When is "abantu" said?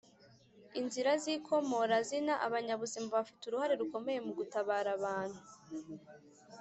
4.97-5.41